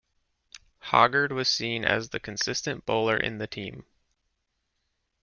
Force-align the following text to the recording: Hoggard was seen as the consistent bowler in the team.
Hoggard 0.85 1.31
was 1.31 1.47
seen 1.47 1.85
as 1.85 2.09
the 2.09 2.19
consistent 2.19 2.87
bowler 2.87 3.15
in 3.15 3.37
the 3.37 3.45
team. 3.45 3.85